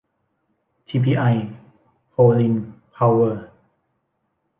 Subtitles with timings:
[0.87, 1.23] ทีพีไอ
[2.09, 2.55] โพลีน
[2.91, 3.45] เพาเวอร์